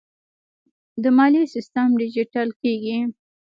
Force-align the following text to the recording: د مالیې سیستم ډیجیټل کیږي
د 1.03 1.05
مالیې 1.17 1.43
سیستم 1.53 1.87
ډیجیټل 2.01 2.49
کیږي 2.61 2.99